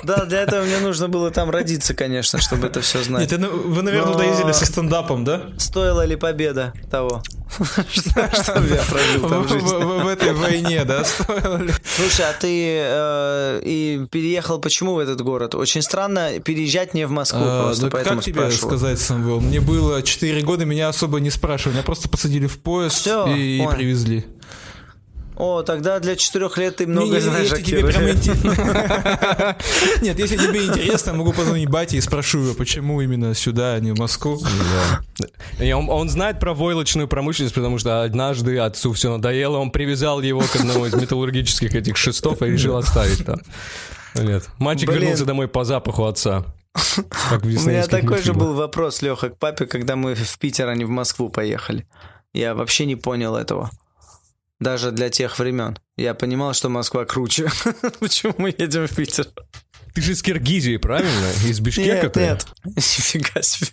[0.04, 3.30] Да, для этого мне нужно было там родиться, конечно, чтобы это все Нет, знать.
[3.30, 5.42] ты, ну, вы, наверное, Но- туда ездили со стендапом, да?
[5.58, 7.22] Стоила ли победа того,
[7.92, 9.66] чтобы я прожил В, там жизнь?
[9.66, 11.04] в- этой войне, да?
[11.04, 11.74] стоило ли?
[11.84, 15.56] Слушай, а ты э, и переехал почему в этот город?
[15.56, 19.40] Очень странно переезжать не в Москву, А, просто поэтому как тебе сказать, Самвел?
[19.42, 21.76] Мне было 4 года, меня особо не спрашивали.
[21.76, 23.62] Меня просто посадили в поезд и.
[23.76, 24.26] Привезли.
[25.36, 29.56] О, тогда для четырех лет ты много Не, знаешь если тебе прям инте-
[30.02, 33.92] Нет, если тебе интересно, могу позвонить бате и спрошу его, почему именно сюда, а не
[33.92, 34.40] в Москву.
[35.60, 40.56] Он, знает про войлочную промышленность, потому что однажды отцу все надоело, он привязал его к
[40.56, 43.40] одному из металлургических этих шестов и решил оставить там.
[44.16, 44.48] Нет.
[44.60, 46.46] Мальчик вернулся домой по запаху отца.
[46.96, 50.86] У меня такой же был вопрос, Леха, к папе, когда мы в Питер, а не
[50.86, 51.88] в Москву поехали.
[52.34, 53.70] Я вообще не понял этого.
[54.60, 55.78] Даже для тех времен.
[55.98, 57.50] Я понимал, что Москва круче.
[58.00, 59.28] Почему мы едем в Питер?
[59.94, 61.28] Ты же из Киргизии, правильно?
[61.46, 62.20] Из Бишкека Нет, ты?
[62.22, 62.48] нет.
[62.66, 63.70] Нифига себе.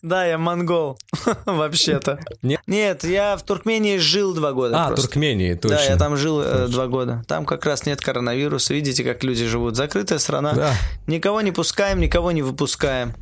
[0.00, 0.96] Да, я монгол.
[1.44, 2.20] Вообще-то.
[2.42, 2.60] Нет?
[2.68, 5.06] Нет, я в Туркмении жил два года А, просто.
[5.06, 5.78] Туркмении, точно.
[5.78, 7.24] Да, я там жил э, два года.
[7.26, 8.74] Там как раз нет коронавируса.
[8.74, 9.74] Видите, как люди живут.
[9.74, 10.52] Закрытая страна.
[10.52, 10.74] Да.
[11.08, 13.14] Никого не пускаем, никого не выпускаем.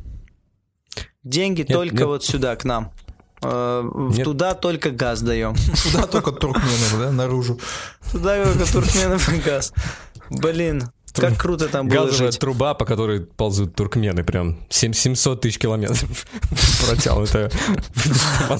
[1.23, 2.05] Деньги только нет.
[2.05, 2.91] вот сюда, к нам.
[3.41, 4.23] Э, Нет.
[4.23, 5.55] Туда только газ даем.
[5.83, 7.59] Туда только туркменов, да, наружу.
[8.11, 9.73] Туда только туркменов и газ.
[10.29, 12.39] Блин, как круто там было Газовая жить.
[12.41, 16.25] труба, по которой ползут туркмены, прям семь- 700 тысяч километров
[16.87, 17.51] протянутая.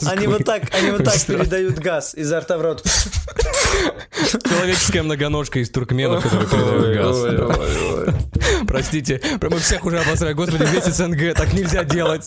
[0.06, 2.84] Они вот так, они вот так передают газ изо рта в рот.
[4.44, 8.16] Человеческая многоножка из туркменов, которые передают газ.
[8.68, 10.34] Простите, мы всех уже обосрали.
[10.34, 12.26] Господи, весь СНГ, так нельзя делать.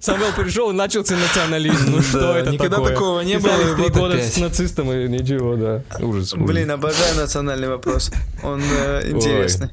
[0.00, 1.90] Самвел пришел и начался национализм.
[1.90, 2.92] Ну что это никогда такое?
[2.92, 5.82] такого не было, три года с нацистом и ничего, да.
[5.98, 6.32] Ужас.
[6.32, 6.46] ужас.
[6.46, 8.10] Блин, обожаю национальный вопрос.
[8.42, 9.70] Он э, интересный.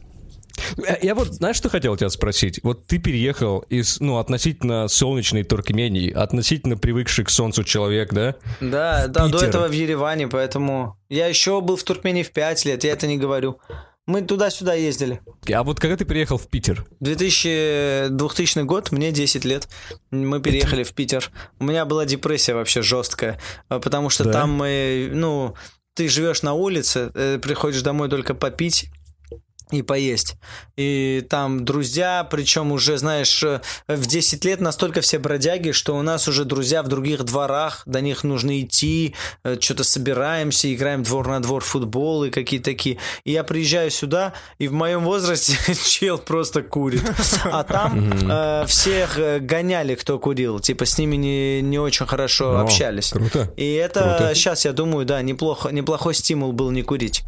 [0.88, 2.60] Э, Я вот, знаешь, что хотел тебя спросить?
[2.64, 8.36] Вот ты переехал из, ну, относительно солнечной Туркмении, относительно привыкший к солнцу человек, да?
[8.62, 9.50] Да, да, до Питер.
[9.50, 13.18] этого в Ереване, поэтому я еще был в Туркмении в 5 лет, я это не
[13.18, 13.60] говорю.
[14.06, 15.20] Мы туда-сюда ездили.
[15.54, 16.86] А вот когда ты приехал в Питер?
[17.02, 19.68] 2000, 2000 год, мне 10 лет.
[20.12, 21.30] Мы переехали в Питер.
[21.60, 24.32] У меня была депрессия вообще жесткая, а, потому что Да?
[24.32, 25.56] там мы, ну,
[25.94, 28.90] ты живешь на улице, э, приходишь домой только попить
[29.72, 30.36] и поесть.
[30.78, 36.02] И там друзья, причем уже, знаешь, э, в 10 лет настолько все бродяги, что у
[36.02, 39.16] нас уже друзья в других дворах, до них нужно идти,
[39.60, 42.98] что-то собираемся, играем двор на двор футбол и какие-то такие.
[43.24, 47.04] И я приезжаю сюда, и в моем возрасте чел просто курит.
[47.46, 50.60] А там э, всех э, гоняли, кто курил.
[50.60, 53.12] Типа с ними не, не очень хорошо О, общались.
[53.12, 53.52] круто.
[53.58, 54.36] И это Круто.
[54.36, 57.24] сейчас, я думаю, да, неплохо, неплохой стимул был не курить.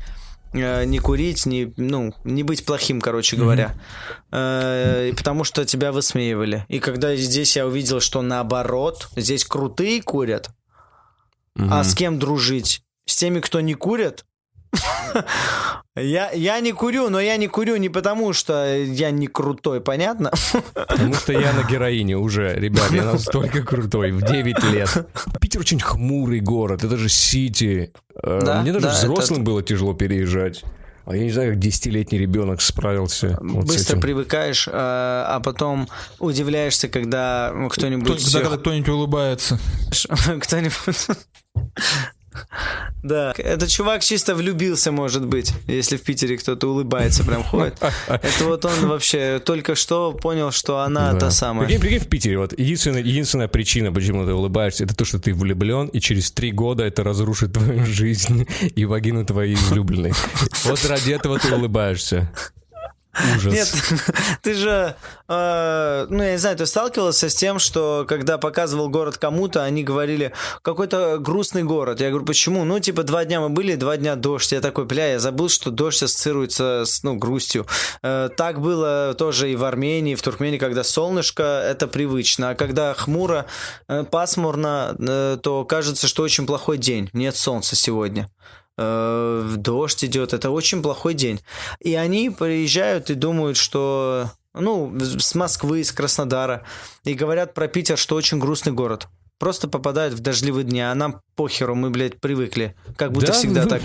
[0.53, 3.75] Э, Не курить, не, ну, не быть плохим, короче говоря.
[4.31, 6.65] И Потому что тебя высмеивали.
[6.67, 10.49] И когда здесь я увидел, что наоборот, здесь крутые курят,
[11.55, 12.81] а с кем дружить?
[13.05, 14.25] С теми, кто не курят?
[15.95, 20.31] Я, я не курю, но я не курю не потому, что я не крутой, понятно?
[20.73, 25.07] Потому что я на героине уже, ребят, я настолько крутой, в 9 лет.
[25.41, 27.91] Питер очень хмурый город, это же Сити.
[28.23, 30.63] Э, Да, Мне даже да, взрослым было тяжело переезжать.
[31.05, 34.01] А я не знаю, как десятилетний ребенок справился вот с Быстро этим.
[34.01, 38.05] привыкаешь, э, а потом удивляешься, когда кто-нибудь...
[38.05, 39.59] Кто- всех- когда кто-нибудь улыбается.
[40.39, 41.07] Кто-нибудь...
[43.03, 47.77] Да, этот чувак чисто влюбился, может быть, если в Питере кто-то улыбается, прям ходит.
[48.07, 51.19] Это вот он вообще только что понял, что она Да.
[51.19, 51.65] та самая.
[51.67, 55.33] Прикинь, прикинь, в Питере, вот единственная, единственная причина, почему ты улыбаешься, это то, что ты
[55.33, 60.13] влюблен, и через три года это разрушит твою жизнь и вагину твоей излюбленной.
[60.65, 62.31] Вот ради этого ты улыбаешься.
[63.35, 63.53] Ужас.
[63.53, 63.73] Нет,
[64.41, 64.95] ты же,
[65.27, 69.83] э, ну я не знаю, ты сталкивался с тем, что когда показывал город кому-то, они
[69.83, 71.99] говорили, какой-то грустный город.
[71.99, 72.63] Я говорю, почему?
[72.63, 74.51] Ну, типа, два дня мы были, два дня дождь.
[74.51, 77.65] Я такой, бля, я забыл, что дождь ассоциируется с, ну, грустью.
[78.01, 82.51] Э, так было тоже и в Армении, и в Туркмении, когда солнышко, это привычно.
[82.51, 83.45] А когда хмуро,
[83.87, 87.09] э, пасмурно, э, то кажется, что очень плохой день.
[87.13, 88.29] Нет солнца сегодня
[88.79, 91.41] э, дождь идет, это очень плохой день.
[91.79, 96.63] И они приезжают и думают, что, ну, с Москвы, из Краснодара,
[97.03, 99.07] и говорят про Питер, что очень грустный город.
[99.37, 102.75] Просто попадают в дождливые дни, а нам похеру, мы, блядь, привыкли.
[102.97, 103.81] Как будто Да, всегда ну, так.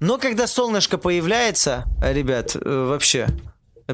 [0.00, 3.28] Но когда солнышко появляется, ребят, э, вообще,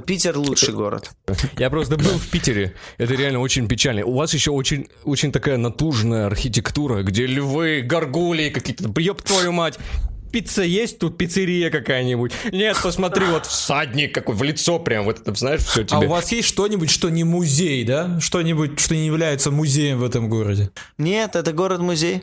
[0.00, 1.10] Питер лучший город.
[1.58, 2.74] Я просто был в Питере.
[2.96, 4.04] Это реально очень печально.
[4.04, 8.90] У вас еще очень, очень такая натужная архитектура, где львы, горгулии какие-то.
[8.98, 9.78] Ёб твою мать.
[10.32, 12.32] Пицца есть тут, пиццерия какая-нибудь.
[12.52, 16.06] Нет, посмотри, вот всадник какой, в лицо прям, вот это, знаешь, все А тебе.
[16.06, 18.18] у вас есть что-нибудь, что не музей, да?
[18.18, 20.70] Что-нибудь, что не является музеем в этом городе?
[20.96, 22.22] Нет, это город-музей.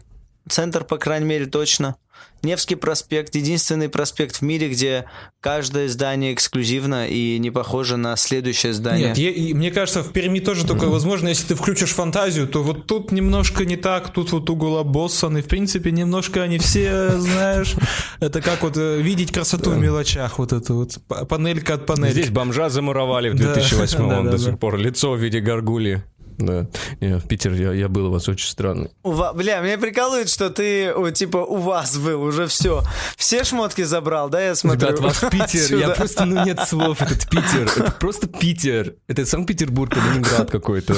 [0.49, 1.97] Центр, по крайней мере, точно.
[2.41, 5.03] Невский проспект, единственный проспект в мире, где
[5.41, 9.09] каждое здание эксклюзивно и не похоже на следующее здание.
[9.09, 11.27] Нет, я- и мне кажется, в Перми тоже такое возможно.
[11.27, 15.41] Если ты включишь фантазию, то вот тут немножко не так, тут вот угол обоссан, и
[15.41, 17.75] в принципе немножко они все, знаешь,
[18.21, 22.13] это как вот э, видеть красоту в мелочах, вот это вот панелька от панельки.
[22.13, 24.77] Здесь бомжа замуровали в Да, 2008 да, да, до сих пор.
[24.77, 26.03] Лицо в виде горгулии.
[26.39, 26.67] Да.
[27.01, 28.89] Не, в Питер я, я был у вас очень странный.
[29.03, 32.81] У Бля, меня прикалывает, что ты, о, типа, у вас был уже все.
[33.17, 34.87] Все шмотки забрал, да, я смотрю?
[34.87, 35.93] Ребят, вас Питер, я Отсюда.
[35.95, 40.95] просто, ну нет слов, этот Питер, это просто Питер, это Санкт-Петербург, Ленинград какой-то.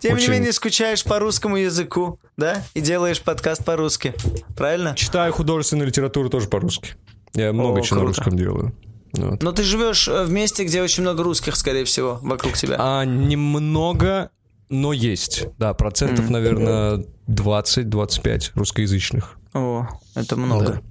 [0.00, 2.64] Тем Очень- не менее, скучаешь по русскому языку, да?
[2.74, 4.12] И делаешь подкаст по-русски.
[4.56, 4.94] Правильно?
[4.96, 6.94] Читаю художественную литературу тоже по-русски.
[7.34, 8.18] Я много О, чего на круто.
[8.20, 8.74] русском делаю.
[9.12, 9.42] Вот.
[9.44, 12.76] Но ты живешь э, в месте, где очень много русских, скорее всего, вокруг тебя.
[12.80, 14.30] А немного,
[14.74, 15.46] но есть.
[15.58, 19.36] Да, процентов, наверное, 20-25 русскоязычных.
[19.54, 20.66] О, это много.
[20.66, 20.82] Да.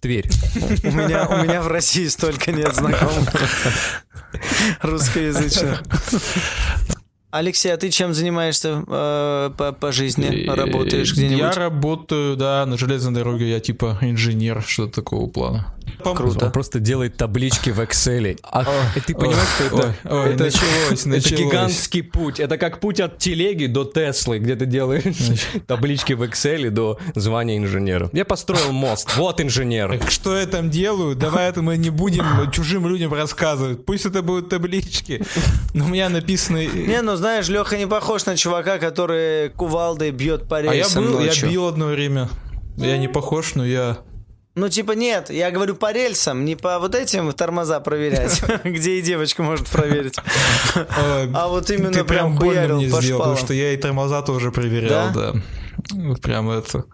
[0.00, 0.28] Тверь.
[0.84, 3.32] У меня, у меня в России столько нет знакомых
[4.82, 5.82] русскоязычных.
[7.36, 10.48] Алексей, а ты чем занимаешься э, по, по жизни?
[10.48, 11.56] Работаешь Я где-нибудь?
[11.56, 15.72] работаю, да, на железной дороге, я типа инженер, что-то такого плана.
[16.02, 16.46] Круто.
[16.46, 18.38] Он просто делает таблички в Excel.
[18.42, 19.94] А и ты понимаешь, что это?
[20.04, 21.40] Ой, это, началось, это началось.
[21.40, 22.40] гигантский путь.
[22.40, 25.04] Это как путь от телеги до Теслы, где ты делаешь
[25.66, 28.10] таблички в Excel до звания инженера.
[28.12, 29.16] Я построил мост.
[29.16, 30.00] Вот инженер.
[30.08, 31.16] Что я там делаю?
[31.16, 33.84] Давай это мы не будем чужим людям рассказывать.
[33.84, 35.22] Пусть это будут таблички.
[35.74, 36.64] Но у меня написано...
[36.66, 41.04] Не, ну знаешь, Леха не похож на чувака, который кувалдой бьет по А я рельсам
[41.04, 41.50] был, я ночью.
[41.50, 42.28] бил одно время.
[42.76, 43.98] Я не похож, но я
[44.54, 49.02] Ну, типа, нет, я говорю по рельсам, не по вот этим тормоза проверять, где и
[49.02, 50.14] девочка может проверить.
[51.34, 53.36] А вот именно прям хуярил по сделал, потому шпалам.
[53.38, 55.32] что я и тормоза тоже проверял, Да?
[56.22, 56.84] прям это.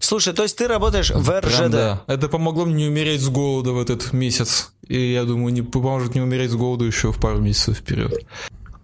[0.00, 1.70] Слушай, то есть ты работаешь в Прям РЖД?
[1.70, 2.02] да.
[2.08, 4.72] Это помогло мне не умереть с голода в этот месяц.
[4.88, 8.12] И я думаю, не поможет не умереть с голоду еще в пару месяцев вперед.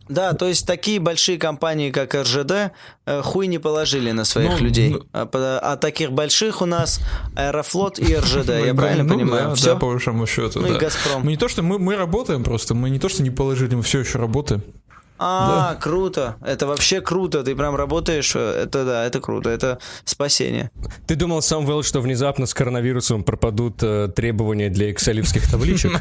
[0.08, 2.72] Да, то есть такие большие компании, как РЖД,
[3.06, 4.90] э, хуй не положили на своих Ну, людей.
[4.90, 5.28] ну- А,
[5.62, 7.00] а таких больших у нас
[7.36, 9.48] Аэрофлот и РЖД, я Ну, правильно ну, понимаю?
[9.48, 9.74] Да, Все?
[9.74, 10.60] да, по большому счету.
[10.60, 10.78] Ну и да.
[10.78, 11.22] «Газпром».
[11.24, 13.82] Мы не то, что мы, мы работаем просто, мы не то, что не положили, мы
[13.82, 14.62] все еще работаем.
[15.20, 16.36] А, круто.
[16.46, 17.42] Это вообще круто.
[17.42, 18.32] Ты прям работаешь.
[18.36, 19.50] э, Это да, это круто.
[19.50, 20.70] Это спасение.
[21.06, 25.92] Ты думал, Самвел, что внезапно с коронавирусом пропадут э, требования для экселевских табличек?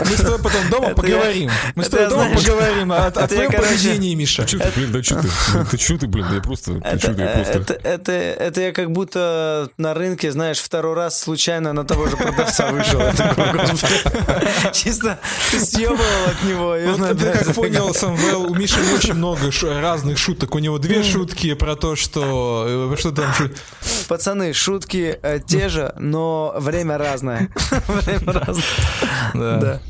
[0.00, 1.50] Мы с тобой потом дома поговорим.
[1.74, 4.44] Мы с тобой дома поговорим о, твоем поведении, Миша.
[4.46, 5.28] Чё ты, блин, да чё ты?
[5.70, 6.72] Да чё ты, блин, да я просто...
[6.72, 10.94] да это, ты, я просто- это, это, это я как будто на рынке, знаешь, второй
[10.94, 13.00] раз случайно на того же продавца вышел.
[14.72, 15.17] Чисто ты
[15.50, 16.96] съебывал от него.
[16.96, 19.50] Вот ты как понял, Самвел, у Миши очень много
[19.80, 20.54] разных шуток.
[20.54, 22.92] У него две шутки про то, что...
[22.92, 23.32] э, Что там?
[24.08, 27.48] Пацаны, шутки э, те же, но время разное.
[27.88, 28.64] Время разное.
[29.34, 29.80] Да.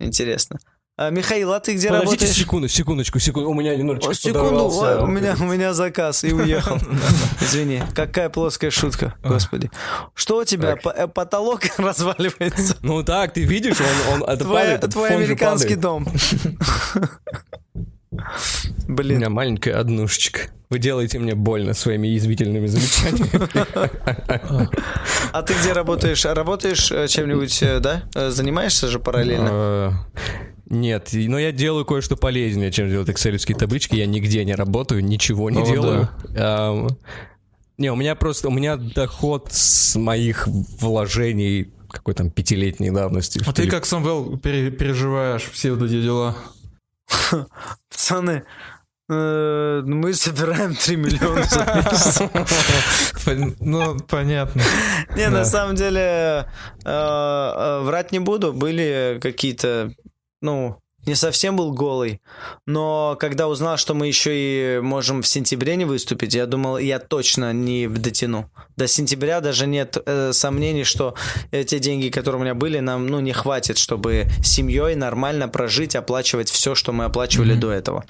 [0.00, 0.58] Интересно.
[1.02, 2.36] А, Михаил, а ты где Подождите работаешь?
[2.36, 3.50] секунду, секундочку, секунду.
[3.50, 6.76] У меня немножечко секунду, у меня, у меня заказ и уехал.
[7.40, 9.68] Извини, какая плоская шутка, господи.
[10.14, 12.76] Что у тебя, э, потолок разваливается?
[12.82, 16.06] Ну так, ты видишь, он, он это Твой, падает, твой американский дом.
[18.12, 20.42] У Блин, меня маленькая однушечка.
[20.68, 23.48] Вы делаете мне больно своими язвительными замечаниями.
[25.32, 26.24] а ты где работаешь?
[26.26, 28.02] Работаешь э, чем-нибудь, э, да?
[28.30, 30.06] Занимаешься же параллельно?
[30.72, 33.94] Нет, но я делаю кое-что полезнее, чем делать экселевские таблички.
[33.94, 36.08] Я нигде не работаю, ничего не О, делаю.
[36.36, 36.88] Ам,
[37.76, 43.42] Не, у меня просто, у меня доход с моих вложений какой там пятилетней давности.
[43.46, 46.34] А ты как, Самвел, пере- переживаешь все вот эти дела?
[47.90, 48.44] Пацаны,
[49.10, 53.56] э, мы собираем 3 миллиона за месяц.
[53.60, 54.62] Ну, понятно.
[55.16, 55.44] Не, на Да.
[55.44, 59.92] самом деле, э, э, врать не буду, были какие-то,
[60.42, 62.20] ну, не совсем был голый,
[62.64, 67.00] но когда узнал, что мы еще и можем в сентябре не выступить, я думал, я
[67.00, 68.50] точно не дотяну.
[68.76, 71.14] До сентября даже нет э, сомнений, что
[71.50, 75.96] э, те деньги, которые у меня были, нам, ну, не хватит, чтобы семьей нормально прожить,
[75.96, 78.04] оплачивать все, что мы оплачивали до этого.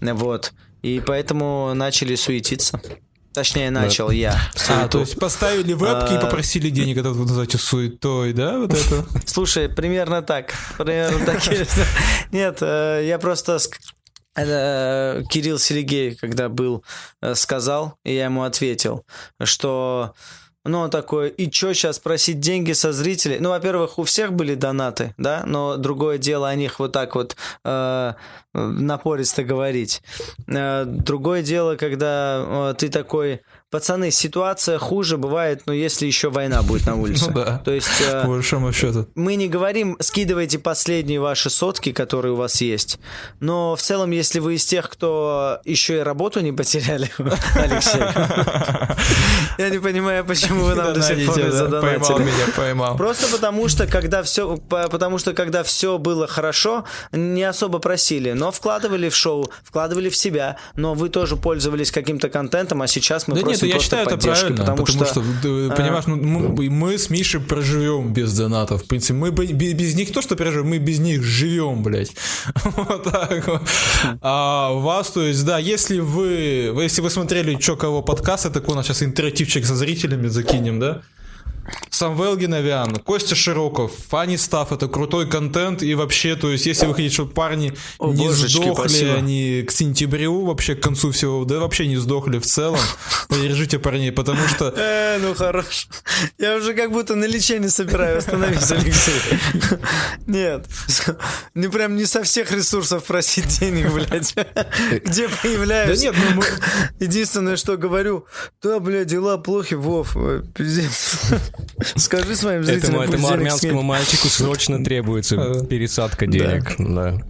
[0.00, 0.52] Вот.
[0.82, 2.80] И поэтому начали суетиться.
[3.36, 4.40] Точнее, начал я.
[4.70, 6.20] А, то есть поставили вебки и А.
[6.20, 9.04] попросили денег, это вот называете суетой, да, вот это?
[9.26, 10.54] Слушай, примерно так.
[10.78, 11.42] Примерно так.
[12.32, 13.58] Нет, э, я просто...
[14.36, 16.82] э, Кирилл Сергей, когда был,
[17.20, 19.04] э, сказал, и я ему ответил,
[19.44, 20.14] что...
[20.66, 23.38] Ну, он такой, и чё сейчас просить деньги со зрителей?
[23.38, 27.36] Ну, во-первых, у всех были донаты, да, но другое дело о них вот так вот
[27.64, 28.12] э,
[28.52, 30.02] напористо говорить.
[30.48, 36.62] Э, другое дело, когда э, ты такой, пацаны, ситуация хуже бывает, но если еще война
[36.62, 37.26] будет на улице.
[37.30, 37.58] Ну да.
[37.64, 38.00] То есть...
[38.00, 39.08] э, По большому счету.
[39.14, 42.98] мы не говорим, скидывайте последние ваши сотки, которые у вас есть.
[43.40, 47.10] Но в целом, если вы из тех, кто еще и работу не потеряли,
[47.54, 48.00] Алексей,
[49.58, 52.18] я не понимаю, почему вы нам до сих пор не Поймал задонатили.
[52.22, 52.96] меня, поймал.
[52.96, 58.52] Просто потому что когда все, потому что когда все было хорошо, не особо просили, но
[58.52, 63.34] вкладывали в шоу, вкладывали в себя, но вы тоже пользовались каким-то контентом, а сейчас мы
[63.34, 66.98] Да просим я просто считаю, это правильно, потому, что, ты а, понимаешь, ну, мы, мы
[66.98, 68.82] с Мишей проживем без донатов.
[68.82, 72.12] В принципе, мы без них то, что проживем, мы без них живем, блядь.
[72.76, 73.62] Вот так вот.
[74.22, 78.60] А вас, то есть, да, если вы, вы- если вы смотрели «Чё кого» подкаст, это
[78.60, 81.02] такой у нас сейчас интерактивчик со зрителями закинем, да?
[81.90, 86.94] Самвел Геновян, Костя Широков, Фанни Стафф, это крутой контент, и вообще, то есть, если вы
[86.94, 89.14] хотите, чтобы парни О, не божечки, сдохли, спасибо.
[89.14, 92.80] они к сентябрю, вообще к концу всего, да вообще не сдохли в целом,
[93.28, 95.88] поддержите парней, потому что Э, ну хорош.
[96.38, 98.18] Я уже как будто на лечение собираю.
[98.18, 99.20] Остановись, Алексей.
[100.26, 100.66] Нет.
[101.54, 104.34] Не прям не со всех ресурсов просить денег, блядь.
[105.04, 105.98] Где появляюсь.
[106.00, 106.46] Да нет, ну мы-
[107.00, 108.26] Единственное, что говорю,
[108.62, 110.16] да, блядь, дела плохи, Вов,
[110.54, 111.20] пиздец.
[111.96, 116.74] Скажи своим зрителям, Этому, этому армянскому мальчику срочно требуется пересадка денег.
[116.78, 117.20] Да.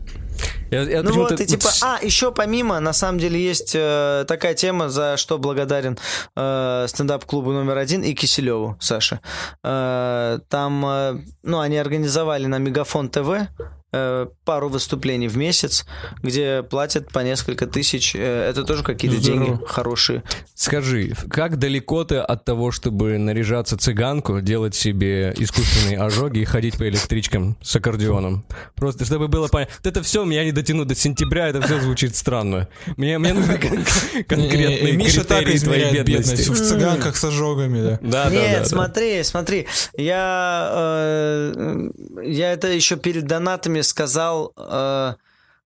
[0.70, 4.55] Я, я Ну вот, и типа, а, еще помимо, на самом деле, есть э, такая
[4.55, 5.99] тема, за что благодарен
[6.35, 9.20] э, стендап-клубу номер один и Киселеву, Саша.
[9.62, 13.49] Э, там, э, ну, они организовали на Мегафон ТВ
[13.97, 15.86] э, пару выступлений в месяц,
[16.22, 18.14] где платят по несколько тысяч.
[18.14, 19.47] Э, это тоже какие-то Здорово.
[19.47, 20.22] деньги хорошие.
[20.55, 26.76] Скажи, как далеко ты от того, чтобы наряжаться цыганку, делать себе искусственные ожоги и ходить
[26.78, 28.44] по электричкам с аккордеоном?
[28.74, 29.74] Просто чтобы было понятно.
[29.82, 32.68] Вот это все меня не дотянуть до сентября, это все звучит странно.
[32.97, 33.84] Мне, мне нужны кон-
[34.26, 36.30] конкретные Миша так критерии твоей измеряет бедности.
[36.42, 36.49] бедность.
[36.61, 37.99] В цыганках с ожогами, да.
[38.03, 38.64] Да, да, Нет, да, да.
[38.64, 39.66] смотри, смотри,
[39.97, 41.90] я, э,
[42.24, 45.14] я это еще перед донатами сказал э,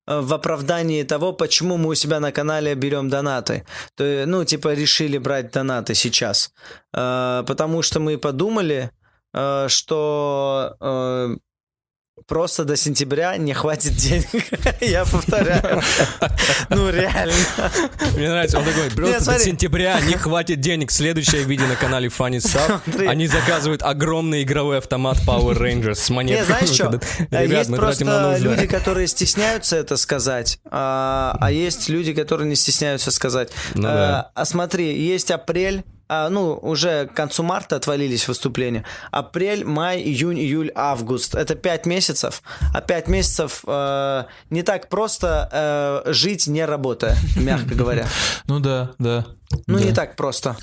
[0.07, 3.65] э, в оправдании того, почему мы у себя на канале берем донаты.
[3.97, 6.53] То, ну, типа, решили брать донаты сейчас.
[6.95, 8.91] Э, потому что мы подумали,
[9.35, 11.37] э, что э,
[12.31, 14.29] просто до сентября не хватит денег.
[14.81, 15.83] Я повторяю.
[16.69, 17.35] Ну, реально.
[18.17, 20.93] Мне нравится, он такой, просто до сентября не хватит денег.
[20.93, 23.05] Следующее видео на канале Funny Stuff.
[23.09, 26.47] Они заказывают огромный игровой автомат Power Rangers с монетками.
[26.47, 27.37] Не, знаешь что?
[27.43, 33.51] Есть просто люди, которые стесняются это сказать, а, а есть люди, которые не стесняются сказать.
[33.75, 35.83] Ну А, а смотри, есть апрель,
[36.13, 38.85] а, ну, уже к концу марта отвалились выступления.
[39.13, 41.37] Апрель, май, июнь, июль, август.
[41.37, 42.43] Это пять месяцев.
[42.75, 48.09] А пять месяцев э, не так просто э, жить, не работая, мягко говоря.
[48.47, 49.25] Ну да, да.
[49.69, 50.57] Ну, не так просто.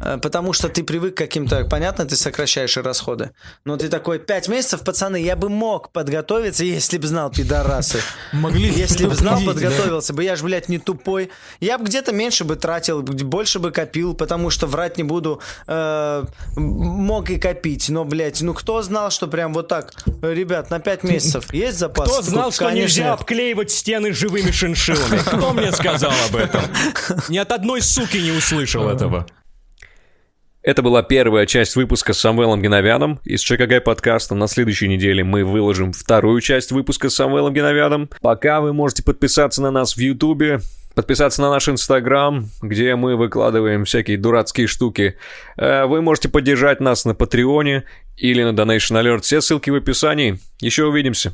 [0.00, 1.64] Э, Потому что ты привык к каким-то...
[1.64, 3.30] Понятно, ты сокращаешь расходы.
[3.64, 8.00] Но ты такой, пять месяцев, пацаны, я бы мог подготовиться, если бы знал, пидорасы.
[8.32, 10.24] Могли Если бы знал, подготовился бы.
[10.24, 11.30] Я же, блядь, не тупой.
[11.60, 15.40] Я бы где-то меньше бы тратил, больше бы копил, потому что врать не буду.
[15.66, 16.24] э,
[16.56, 17.88] мог и копить.
[17.88, 22.10] Но, блядь, ну кто знал, что прям вот так, ребят, на пять месяцев есть запас?
[22.10, 25.18] Кто знал, что нельзя обклеивать стены живыми шиншиллами?
[25.18, 26.62] Кто мне сказал об этом?
[27.28, 29.26] Ни от одной суки не услышал этого.
[30.66, 34.34] Это была первая часть выпуска с Самвелом Геновяном из ЧКГ подкаста.
[34.34, 38.10] На следующей неделе мы выложим вторую часть выпуска с Самвелом Геновяном.
[38.20, 40.58] Пока вы можете подписаться на нас в Ютубе,
[40.96, 45.16] подписаться на наш Инстаграм, где мы выкладываем всякие дурацкие штуки.
[45.56, 47.84] Э, Вы можете поддержать нас на Патреоне
[48.16, 49.20] или на Donation Alert.
[49.20, 50.40] Все ссылки в описании.
[50.58, 51.32] Еще увидимся.